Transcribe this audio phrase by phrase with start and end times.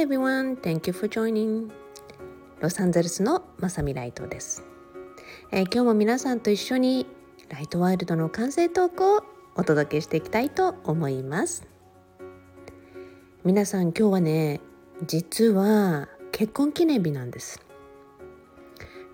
[0.00, 1.70] everyone, thank you for joining.
[2.60, 4.64] ロサンゼルスのまさみライトです、
[5.52, 7.06] えー、今日も皆さんと一緒に
[7.50, 9.24] ライトワールドの完成トークを
[9.56, 11.68] お届けしていきたいと思います。
[13.44, 14.60] 皆さん今日はね、
[15.06, 17.60] 実は結婚記念日なんです。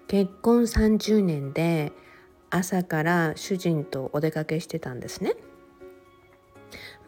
[0.06, 1.90] 結婚30年で
[2.48, 5.34] 朝から主人とお出かけしてたんですね。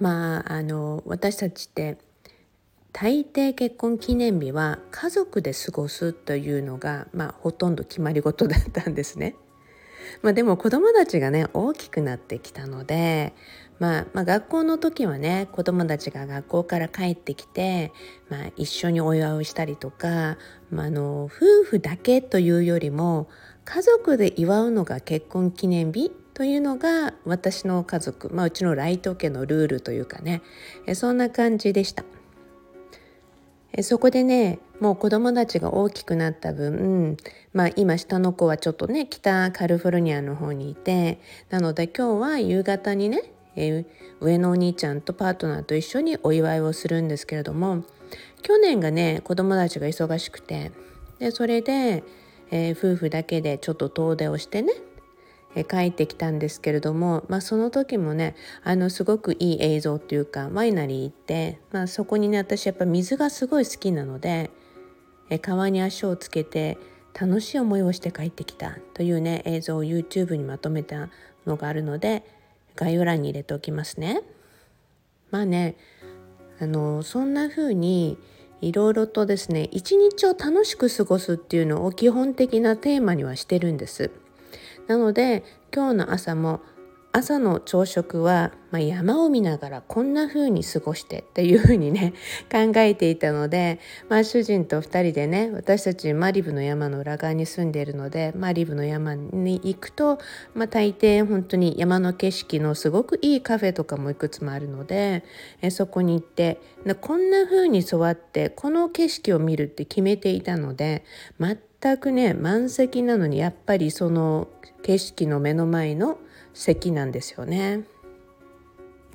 [0.00, 1.98] まああの私たちって
[2.92, 9.36] 大抵結婚記念日は家族で過ごすというのが、まあ、ほとんど決まり事だったんですね。
[10.22, 13.34] まあ、でも子どもたちがね大きくなってきたので、
[13.78, 17.92] まあ、まあ学校の時はね子どもたちが学校から帰ってきて、
[18.30, 20.38] まあ、一緒にお祝いをしたりとか、
[20.70, 23.28] まあ、あの夫婦だけというよりも
[23.64, 30.42] 家族で祝うのが結婚記念日というのが私の家族、まあ、うちのライト家のルールというかね
[30.94, 32.04] そんな感じでした。
[33.82, 37.16] そこでねもう子供たちが大きくなった分、
[37.52, 41.20] まあ、今下の子はちょっとね北カリフォルニアの方にいて
[41.50, 43.22] なので今日は夕方にね、
[43.56, 43.84] え、
[44.20, 47.84] 上のお兄ちゃんとパートナーと一緒にお祝いをするんですけれども
[48.42, 50.72] 去年がね子供たちが忙しくて
[51.18, 52.04] でそれで、
[52.50, 54.72] えー、夫婦だけでちょっと遠出をしてね
[55.54, 64.50] え帰ってきたんですけれども、まあ、その時もねあのすごくいい映像っていうかワイナリー行って、まあ、そこにね私やっぱ水がすごい好きなので
[65.30, 66.78] え川に足をつけて
[67.18, 71.08] 楽しい思いをして帰ってきたというね映像を YouTube にまとめた
[71.46, 72.24] のがあるので
[72.76, 74.22] 概要欄に入れておきますね。
[75.30, 75.76] まあね
[76.60, 78.18] あのそんな風に
[78.60, 84.10] いろいろとですね一日を楽しく過ごすっていうのを基本的なテーマにはしてるんです。
[84.88, 86.60] なので今日の朝も
[87.10, 92.12] 朝の朝食は、まあ、山を見ながらこんな風に過ごしてっていう風にね
[92.52, 100.18] 考えていたので、まあ、主人と2人でね私たちマリブの山の裏側に住んでいるのでマリブの山に行くと、
[100.54, 105.24] まあ、大抵本当に山の景色のすごくいいカフェとかもいくつもあるので
[105.62, 106.60] えそこに行って
[107.00, 111.04] こんな風に座ってこの景色を見るって決めていたので
[111.40, 111.56] 全
[111.96, 114.48] くね満席なのにやっぱりその
[114.82, 116.18] 景色の目の前の
[116.52, 117.84] 席なんですよね。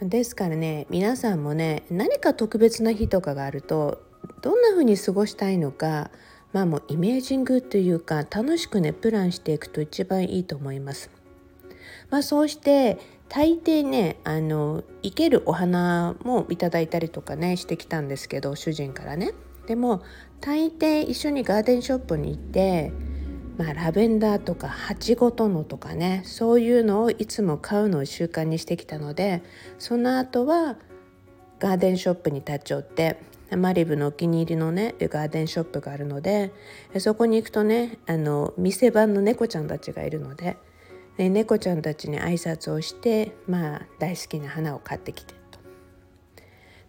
[0.01, 4.01] ですからね皆さんもね何か特別な日とかがあると
[4.41, 6.11] どんな風に過ごしたいのか
[6.51, 11.09] まあもうイメージングというか楽しくねプランしていくと一番いいと思います。
[12.09, 19.33] まあ、そうして大抵ねあの生けるお花もいただいたりとかねしてきたんですけど主人からね。
[19.67, 20.03] でも
[20.41, 22.91] 大抵一緒にガーデンショップに行って
[23.57, 29.43] まあ、ラベンダーとか鉢ごとのとかねそういうのをいつも買うのを習慣にしてきたので
[29.77, 30.77] その後は
[31.59, 33.17] ガーデンショップに立ち寄って
[33.55, 36.51] マリブのお気に入りのねガーデンショップがあるので
[36.97, 40.57] そこに行くとねあの店番の猫ちゃんたちがいるので
[41.17, 45.59] で猫ちゃんたちに挨拶をしてまあ大好きな花を買ってきてと。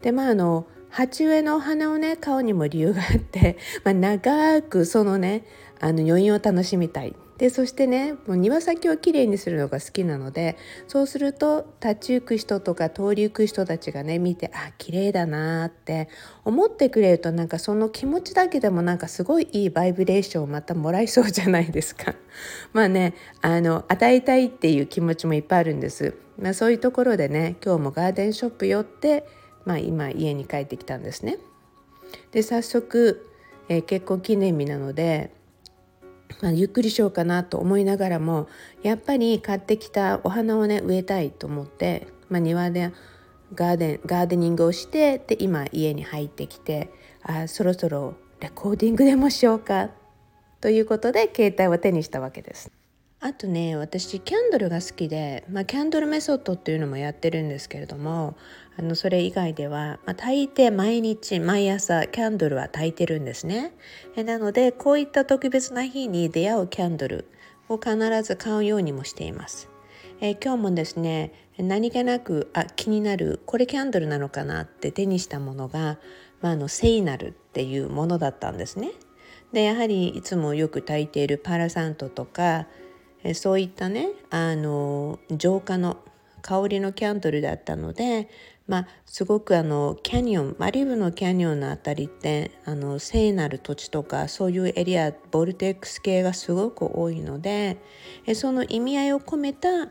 [0.00, 5.42] でまああの鉢植えのお花をね買うにも理由があって、 まあ、長くそのね
[5.80, 10.56] あの余韻を楽しみたいでそしてねもう庭先をきれいにするのが好きなので
[10.86, 16.08] そうすると立ち行く人とか通り行く人たちがね見てあ綺麗だなって
[16.44, 22.14] 思ってくれるとなんかその気持ちだけでもなんかすごいいいバイブレーションをまたもらいそうじゃないですか。
[22.72, 26.14] まあねあの与えたいっていう気持ちもいっぱいあるんです。
[26.38, 29.26] まあ、そういうところでね今日もガーデンショップ寄って、
[29.64, 31.38] まあ、今家に帰ってきたんですね。
[32.32, 33.26] で早速、
[33.68, 35.32] えー、結婚記念日なので
[36.42, 38.48] まあ、ゆっくりしようかなと思いながらも
[38.82, 42.92] やっぱり買ってきたお花をね植えたいと思って、まあ、庭で
[43.54, 46.90] ガーデンガーデニングをしてで今家に入ってきて
[47.22, 49.90] あそろそろレコーディングでもしようか
[50.60, 52.70] ということで携帯を手にしたわけです。
[53.24, 58.36] あとね私キャンドルが好きで、まあ、キャンドルメソッドっていうのもやってるんですけれども
[58.78, 63.72] あのそれ以外では、まあ、大抵毎日毎朝キャンドルは焚いてるんですね。
[64.14, 67.26] えなのでこういった特別な日に出会うキャンドル
[67.70, 69.70] を必ず買うようにもしています。
[70.20, 75.98] え今日もですね何気なくあ気になるこれキャンドルなのかなって手にしたものが、
[76.42, 78.90] まあ、あのセイナルっていうものだったんですね。
[79.54, 82.66] でやはりいつもよく焚いているパラサントとか
[83.24, 85.96] えそういったねあの浄化の
[86.42, 88.28] 香りのキャンドルだったので、
[88.68, 97.78] まあ、すごくあのキャニオンマリブのキャニオンの辺りってあの聖なる土地とかそういうエリアボルテックス系がすごく多いので
[98.26, 99.88] えその意味合いを込めた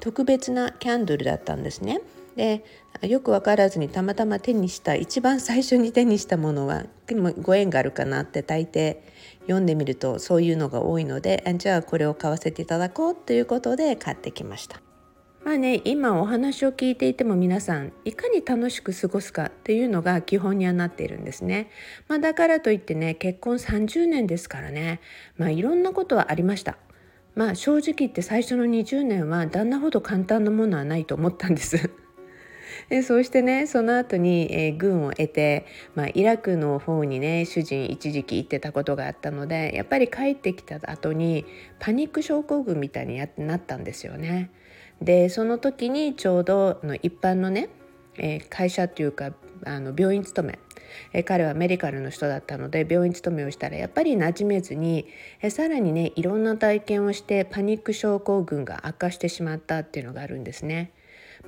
[0.00, 2.00] 特別なキャンドルだったんですね。
[2.36, 2.64] で
[3.02, 8.98] よく分からずにたまたま手にした一番最初に手にしたものはでもご縁があるかなって大抵
[9.50, 14.80] 読んでみるとそういうのが多いのでじゃあこれを買わせていただこうということで買ってきました。
[15.44, 21.70] まあね今お話を聞いていても皆さんいかに楽しく過ごすかっていうのが基本にはなっているんですね。
[22.08, 25.00] まあ、だからといってね結婚30年ですからね
[25.36, 26.78] まあいろんなことはありました。
[27.34, 31.90] まあ正直言って最初の20年は旦那ほど簡単なものはないと思ったんです。
[32.90, 35.64] でそうしてねその後に、えー、軍を得て、
[35.94, 41.46] まあ、イラクの方にね主人一時期行ってたことがあったのでやっぱり帰ってきた後に
[41.78, 44.50] パニック症候群みたいになったんですよね。
[45.00, 47.70] でその時にちょうどの一般のね、
[48.18, 49.32] えー、会社っていうか
[49.64, 50.58] あの病院勤め
[51.12, 55.06] え彼はメディカルの人だったので病院勤めをしたらやっぱり馴染めずに
[55.40, 60.92] えさらにねいろんな体験をしてパニック症候群が悪化してしまったっていうのがあるんですね。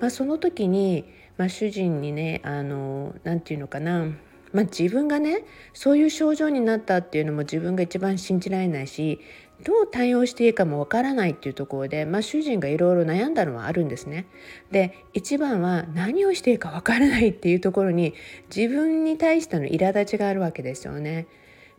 [0.00, 1.04] まあ、その時に、
[1.38, 4.06] まあ、主人にねあのなんていうのかな
[4.52, 9.20] まあ、自分がねそういう症状になったっていうのも自分が一番信じられないし
[9.64, 14.26] どう対応していいかもわからないっていうところで、まあ、主人がいろいろ悩んだのはあるんですね。
[14.70, 18.14] で一番は何をしていいかわからないっていうところに
[18.54, 21.26] 自分に対しての苛立ちがあるわけですよね。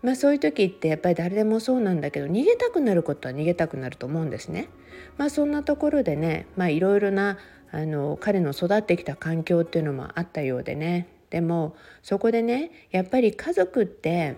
[0.02, 4.68] まあ、そういう時ってやっぱり誰でもそうなんだけど逃げたくなることは逃げたくなると思うんですね。
[5.18, 7.38] まあ、そんなところでねいろいろな
[7.74, 11.08] あの彼の育ってきた環境っていうのもあったようでね。
[11.32, 14.36] でもそこでねやっぱり家族って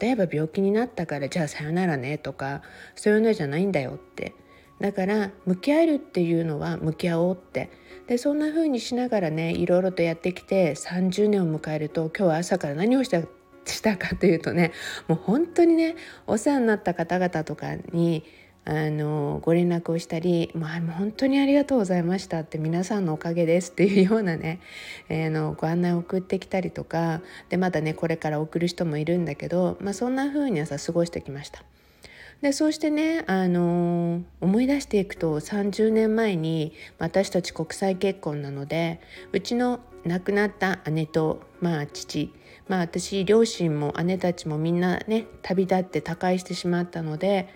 [0.00, 2.62] 例えば病気になったからじゃあさよならねとか
[2.94, 4.34] そういうのじゃないんだよって。
[4.80, 7.70] だから向き合えるっていうのは向き合おうって。
[8.06, 13.22] でそんな風にしながらねいろいろとやってきて30年を迎えると今日は朝から何をした
[13.64, 14.72] したかというとね
[15.06, 15.96] もう本当にね
[16.26, 18.24] お世話になった方々とかに
[18.64, 24.60] あのご連絡をしたり、まあ、本当にありがとうございましたって皆さんのおかげですっていうようなね、
[25.08, 31.62] えー、のご案内を送ってきたりとかでまだねこれから送る人もいるんだけど、まあ、そんな風に朝過ごしてきました。
[32.42, 39.00] でそうしてね、あのー、思い出していくと30年前に私たち国際結婚なので
[39.32, 42.32] うちの亡くなった姉と、まあ、父
[42.66, 47.48] まあ私両親も姉たちもみんなね旅立って他界してしまったので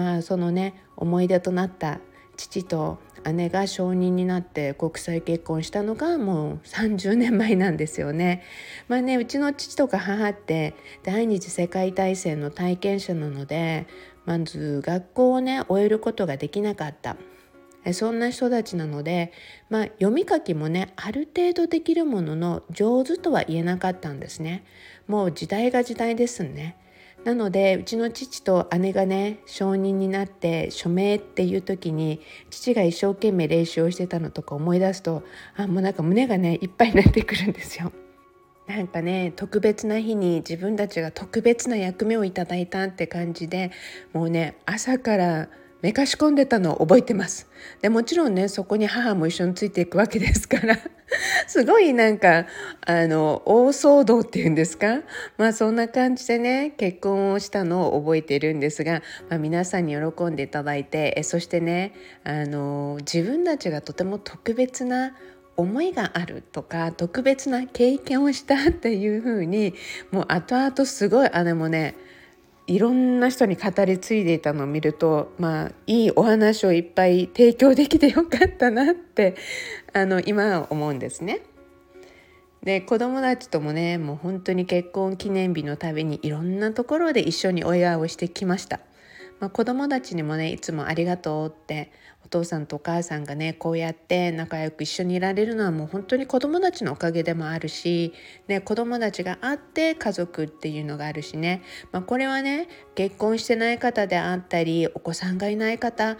[0.00, 2.00] まあそのね思い出となった
[2.38, 2.98] 父と
[3.34, 8.42] 姉が証人になって国際結婚したのがもう30年前なんですよね。
[8.88, 13.86] まあねうちの父とか母って第二次世界大戦の体験者なので
[14.24, 17.18] まず学校をね終えることができなかった。
[17.92, 19.32] そんな人たちなので、
[19.68, 24.64] まあ、読み書きもねある程度できるものの上手とは言えなかったんですね。
[25.08, 26.76] もう時代が時代ですね。
[27.24, 35.22] なのでうちの父と姉がね証人になって署名っていう時に父が一生懸命練習をしてたのとか思い出すと
[35.56, 37.92] あもうなんか胸がねいっぱいになってくるんですよ。
[38.66, 43.72] なんかね特別な日に自分たちが特別な役目をいただいたって感じで
[44.12, 45.48] もうね朝から
[45.82, 47.48] めかし込んでたのを覚えてます。
[47.80, 50.78] でもちろんねそこに母も一緒についていくわけですから。
[51.48, 52.46] すごいなんか
[52.86, 55.00] あの大騒動っていうんですか？
[55.38, 61.94] まあそんな感じでね結婚をしたのを覚えているんですが、まあ、皆さんに喜んでいただいてえそしてね
[62.24, 65.16] あの自分たちがとても特別な
[65.56, 69.74] 思いがあるとか特別な経験をしたっていう風に
[70.10, 71.96] もう後々すごい姉もね
[72.70, 79.34] いろんな人に語り継いでいたのを見るとまあいいお話をいっぱい提供できてよかったなって
[79.92, 81.40] あの今は思うんですね。
[82.62, 88.78] で子供たちともねもう本当に結婚記念日のたびにいろんなところで一緒にお祝いをしてきました。
[89.40, 91.90] まあ、子供たちにもねいつもありがとうって
[92.30, 98.14] 父さんとお母さんがねこうやって仲良く一緒にいられるのはもう本当に子供たちのおかげでもあるし、
[98.48, 106.16] ね、子供たちがあって家族っていうのがあるしね、まあ、これはね結婚してない方であったりお子さんがいない方っ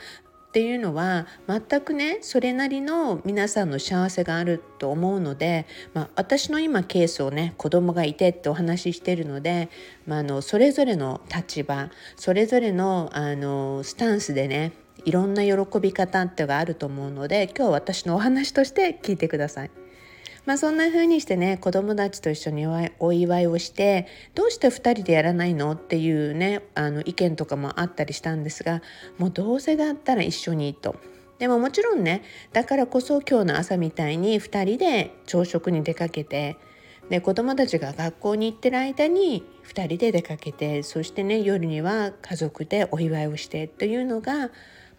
[0.52, 5.64] ていうのは全くねそれなりの皆さんの幸せがあると思うので、
[5.94, 9.70] まあ、私の今ケースをね子供がいてってお話ししてるので、
[10.08, 14.72] ま、あのそれぞれの立場それぞれのあのスタンスでね
[15.04, 19.71] いろんな喜び方ってがあると思うので今日は私のお話として聞いてください。
[20.47, 22.66] まあ、そんな風にしてね子供たちと一緒に
[22.99, 28.83] お祝いをしてどうして2人でやらないのっていうねあの意見とかもあったりしたんですが
[29.19, 30.97] もうどうせだったら一緒にと。
[31.38, 36.57] でももちろんねだからこそ今日の朝みたいに2人で朝食に出かけて
[37.09, 44.50] で子供たちが学校に行ってる間に2人で出かけてそしてね夜には家族でお祝いをしてというのが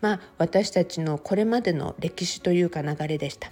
[0.01, 3.51] まあ私たちのこれまでの歴史というか流れでした。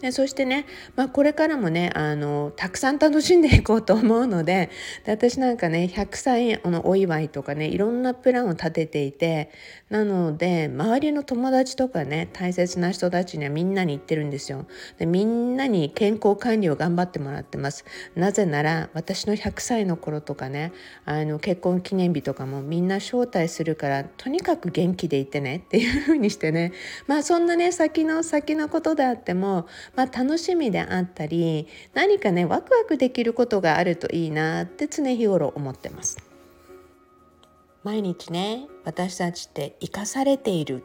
[0.00, 0.66] でそしてね、
[0.96, 4.70] まあ、これからもねあのたくさん楽しんでいこうと思うので
[5.04, 9.50] で私なんかね100歳のお祝いとかねいろんなプランを立てていて
[9.90, 14.66] なので周りの友達とかね大切な人たちにはみんなに言ってるんですよ。
[14.98, 17.84] でみんなに健康管理を頑張ってもらってます。
[18.14, 20.72] なぜなら私の100歳の頃とかね
[21.04, 26.72] あの結婚記念日とかもみんな招待するからとにかく元気でいてねっていうふうにしてね。
[27.06, 29.66] まあそんなね先の先のことであっても
[29.96, 36.18] まあ、楽しみであったり何かねワクワクできることがあるといいなって常日頃思ってます。
[37.82, 40.84] 毎日ね私たちって生かされている。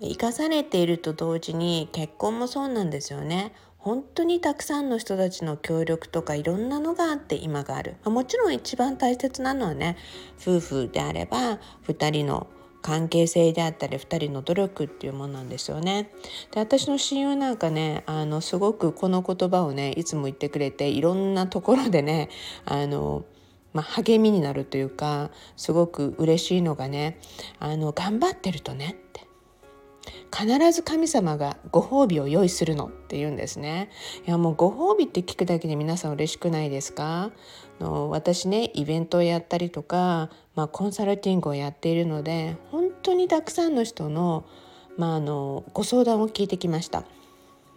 [0.00, 3.52] 生かされていると同時に結婚もそうなんですよね。
[3.78, 7.96] 本当にたくさんの人たちの協力とかいろんなのがあって今がある。
[8.04, 9.96] もちろん一番大切なのはね
[10.40, 12.46] 夫婦であれば2人の
[12.82, 16.10] 関係性であったり2人の努力っていうものなんですよね。
[16.52, 22.28] で私の親友なんかねあのすごくこの言葉をねいつも言ってくれていろんなところでね
[22.64, 23.24] あの
[23.74, 27.20] まあ、励みになるというかすごく嬉しいのがね
[27.60, 29.28] あの頑張ってるとねって。
[30.34, 33.90] 必ず神様がご褒美を用意するのって言うんですね。
[34.26, 37.30] いやもうご褒美って聞くだけで皆さん嬉しくないですか？
[37.80, 44.44] の私ねイベントをやったりとか、まあ、コンサルティングをやっているので本当にたくさんの人の,、
[44.96, 47.04] まあ、あのご相談を聞いてきました。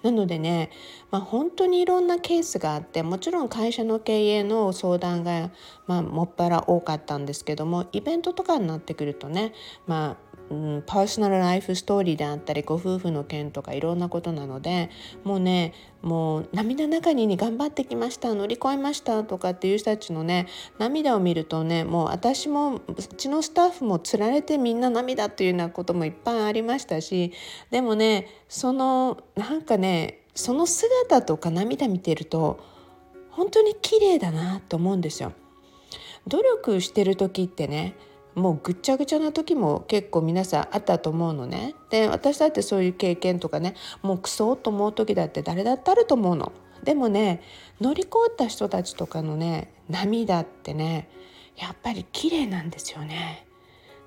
[0.03, 0.71] なのでね、
[1.11, 5.51] まあ、本当にいろんなケースがあってもちろん会社の経営の相談が、
[5.85, 9.53] まあ、もっぱら多かったんですけどもイベントとかになってくるとね、
[9.85, 14.89] まあ、うん、パーソナルライフストーリーであったりご夫婦の件とかいろんなことなので
[15.23, 22.81] もうねもう涙なかに頑張ってきました乗り越えましたとかっていう人たちのね涙を見るとねもう私もう
[23.15, 27.31] ちのスタッフもつられてみんな涙っていうようなこともいっぱいありましたし
[27.69, 32.59] でもねそのなんかねその姿とか涙見てると
[33.29, 35.31] 本当に綺麗だなと思うんですよ。
[36.27, 37.95] 努力してる時ってね
[38.35, 41.75] もうぐっちゃぐちゃな時も結構皆さんあったと思うのね。
[41.89, 46.51] で私だってそういう経験とかねもうクソと思う時だって誰だってあると思うの。
[46.83, 47.41] でもね
[47.79, 51.09] 乗り越えた人たちとかのね涙ってね
[51.57, 53.45] やっぱり綺麗なんですよね。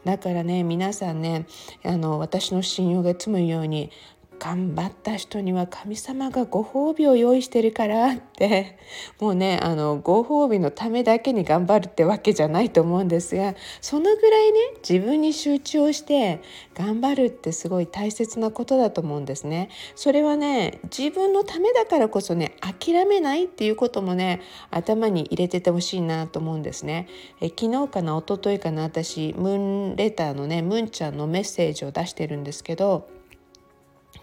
[0.04, 1.47] だからね皆さんね
[1.85, 3.90] あの私の親友がいつも言うように
[4.38, 8.78] 頑張った人には神様がご褒美を用意してるからって
[9.20, 16.40] もうねあのご褒美のためだけに頑張るってわけじゃないと思うんですがそのぐらいね自分に集中をして
[16.74, 19.68] 頑張るってすごい大切なことだと思うんですね。
[19.94, 27.06] それはね自分のためだからこそね諦めないっていうこともね頭に入れててほしいなと思うんですね。
[27.40, 33.08] え昨日かな一昨日かな私ムーンレターのねムンちゃんのメッセージを出してるんですけど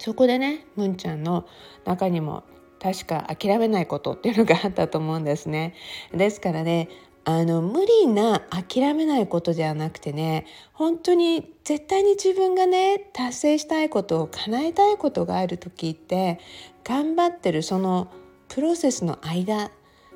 [0.01, 1.45] そこでねむんちゃんの
[1.85, 2.43] 中にも
[2.81, 5.75] 確か諦めないことっていうのがあったと思うんですね。
[6.11, 6.89] ですからね
[7.23, 16.39] あの無理な諦めないことではなくてね本当に絶対に自分がね達成したいことを叶えたいことがある時って
[16.83, 18.07] 頑張ってるその
[18.49, 19.69] プロセスの間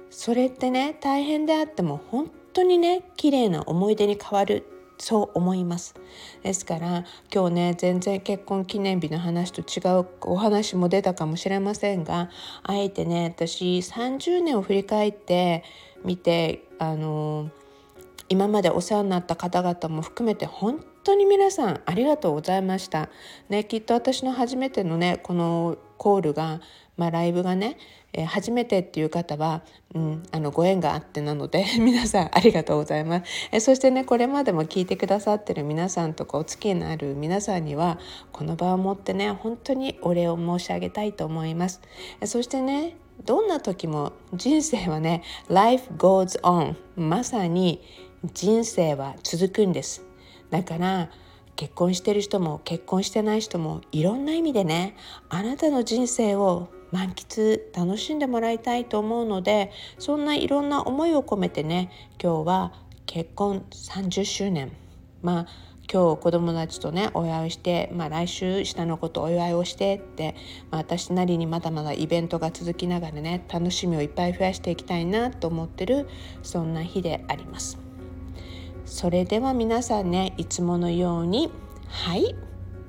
[0.10, 4.66] それってね大変であっても本当にね綺麗な思い出に変わる
[4.98, 5.96] そう思います
[6.44, 12.30] ですから今日ね全然結婚記念日の話と違うお話も出たかもしれませんが
[12.64, 15.64] あえてね私30年を振り返って
[16.04, 17.50] みてあの
[18.30, 23.10] 今までお世話になった方々も含めて本当に皆さんありがとうございました。
[23.50, 26.60] ね、きっと私の初めてのねこのコールが、
[26.98, 27.78] まあ、ライブがね、
[28.14, 38.00] えー、初めてっていう方は、うん、あのご縁があってなので 皆さんありがとうございます、えー、そしてねこれまでも聞いてくださってる皆さんとかお付き合いのある皆さんには
[38.32, 41.82] この場を持ってね本当にお礼を申し上げたいと思います、
[42.22, 47.82] えー、そしてねどんな時も人生はね Life goes on まさに
[48.34, 50.04] 人生は続くんです。
[50.50, 51.10] だから
[51.56, 54.96] 結婚してる人も結婚してない人もいろんな意味でね
[55.30, 61.92] あなたの人生を満喫楽しんでもらいたいと思うのでそんないろんな思いを込めてね
[62.24, 62.74] 今日は
[63.06, 64.72] 結婚30周年
[65.22, 65.48] まあ
[65.92, 70.36] 今日子供たちとねお祝いして、まあ、来週下の子とお祝いをしてって、
[70.72, 76.08] まあ、私なりにまだまだイベントが続きながらね楽しみをいっぱい増やしていきたいなと思ってる
[76.44, 77.78] そんな日であります。
[78.86, 81.52] それでは皆さんねいつものように
[81.90, 82.36] はい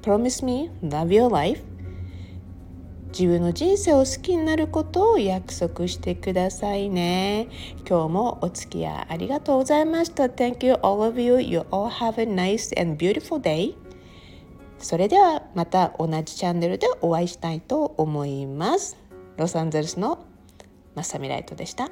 [0.02, 1.75] Promise me love your life
[3.08, 7.48] 自分の人生を好きになることを約束してくださいね
[7.88, 13.74] 今日もお付き合いありがとうございました Thank you all of you you all have a nice and beautiful day
[14.78, 18.96] それではまた同じチャンネルでお会いしたいと思います。
[19.36, 20.24] ロサンゼルスの
[20.94, 21.90] マサミライトでした。